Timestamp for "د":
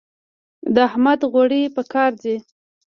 0.73-0.75